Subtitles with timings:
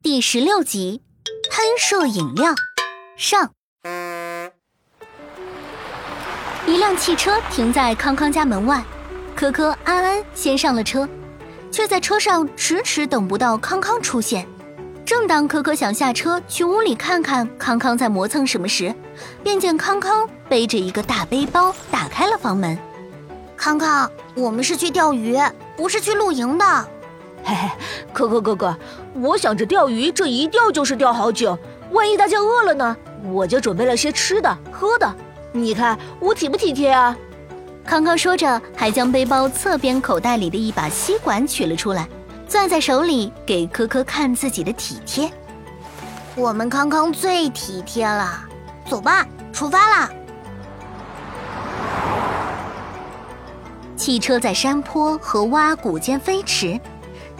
[0.00, 1.02] 第十六集，
[1.50, 2.54] 喷射饮料
[3.16, 3.50] 上。
[6.68, 8.80] 一辆汽车停在康康家门外，
[9.34, 11.06] 可可、安安先上了车，
[11.72, 14.46] 却在车上迟迟等不到康康出现。
[15.04, 18.94] 正当可可想下车去屋里看看康康在磨蹭什么时，
[19.42, 22.78] 便见康康背着一个大背包打开了房门。
[23.56, 25.36] 康康，我们是去钓鱼，
[25.76, 26.88] 不是去露营的。
[27.48, 27.70] 嘿嘿，
[28.12, 28.76] 可可哥哥，
[29.14, 31.58] 我想着钓鱼，这一钓就是钓好久，
[31.92, 32.94] 万一大家饿了呢？
[33.32, 35.14] 我就准备了些吃的喝的。
[35.50, 37.16] 你看我体不体贴啊？
[37.86, 42.06] 康康说着，还将背包侧边口袋里的一把吸管取了出来，
[42.46, 45.32] 攥在手里给可可看自己的体贴。
[46.36, 48.44] 我们康康最体贴了，
[48.86, 50.10] 走吧，出发啦！
[53.96, 56.78] 汽车在山坡和洼谷间飞驰。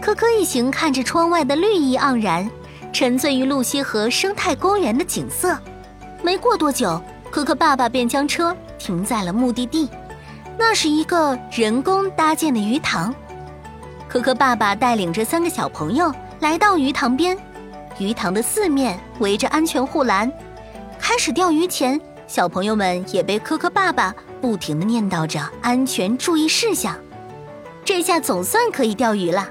[0.01, 2.48] 可可一行看着窗外的绿意盎然，
[2.93, 5.59] 沉醉于露西河生态公园的景色。
[6.23, 7.00] 没过多久，
[7.31, 9.89] 可可爸爸便将车停在了目的地，
[10.56, 13.14] 那是一个人工搭建的鱼塘。
[14.08, 17.36] 可可爸爸带领着三个小朋友来到鱼塘边，
[17.98, 20.33] 鱼塘的四面围着安全护栏。
[20.98, 26.97] 开始钓鱼前，小朋友们也被可可爸爸不停地念叨着安全注意事项。
[27.84, 29.48] 这下总算可以钓鱼了。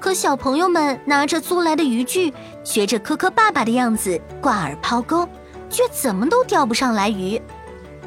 [0.00, 2.32] 可小朋友们拿着租来的渔具，
[2.62, 5.28] 学着科科爸爸的样子挂饵抛钩，
[5.68, 7.40] 却怎么都钓不上来鱼。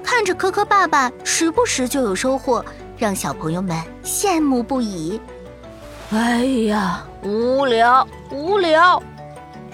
[0.02, 2.64] 看着科科爸爸时不时就有收获，
[2.98, 5.20] 让小朋友们羡慕不已。
[6.12, 9.02] 哎呀，无聊无聊！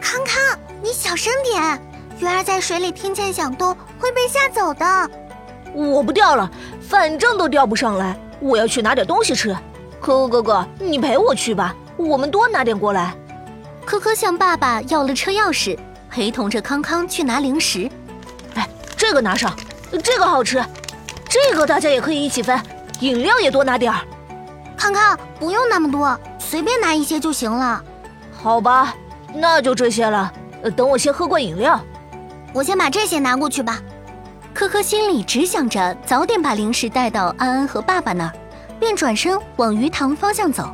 [0.02, 1.82] 康康，你小声点，
[2.20, 4.86] 鱼儿在水里听见响动会被吓走的。
[5.74, 6.50] 我不钓了，
[6.82, 9.56] 反正都钓不上来，我要去拿点东西吃。
[10.00, 11.76] 可可哥哥，你陪我去吧。
[11.98, 13.14] 我们多拿点过来。
[13.86, 15.78] 可可向爸爸要了车钥匙，
[16.10, 17.90] 陪同着康康去拿零食。
[18.56, 19.56] 哎，这个拿上，
[20.04, 20.64] 这个好吃，
[21.30, 22.60] 这个大家也可以一起分。
[23.00, 24.00] 饮料也多拿点儿。
[24.76, 27.82] 康康，不用那么多，随便拿一些就行了。
[28.32, 28.94] 好吧，
[29.34, 30.32] 那就这些了。
[30.76, 31.80] 等我先喝罐饮料。
[32.54, 33.80] 我先把这些拿过去吧。
[34.54, 38.34] 可可心里只想着早点把零食带到安安和爸爸那儿，
[38.80, 40.68] 便转身往鱼塘方向走。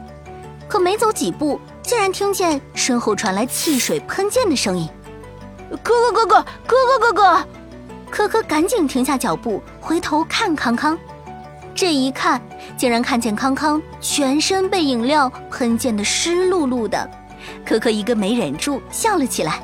[0.67, 4.89] 可没走几步，竟然听见身后传来汽水喷溅的声音。
[5.81, 7.47] 哥哥哥哥，哥哥哥哥，
[8.09, 10.97] 可可赶紧停下脚步，回头看康康。
[11.75, 12.41] 这一看，
[12.77, 17.09] 竟然看见康康全身被饮料喷溅的湿漉漉的。
[17.65, 19.59] 可可一个没忍住笑了起来。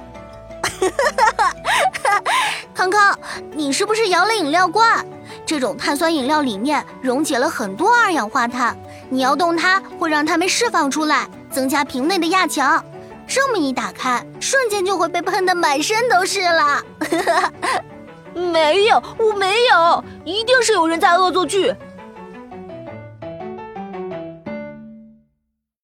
[2.74, 3.18] 康康，
[3.52, 5.06] 你是不是摇了饮料罐？
[5.50, 8.78] 这种碳酸饮料里面溶解了很多二氧化碳。
[9.10, 12.86] 你要动它，会让它们释放出来，增加瓶内的压强。
[13.26, 16.84] 这么一打开，瞬间就会被喷得满身都是了。
[18.36, 21.76] 没有，我没有，一定是有人在恶作剧。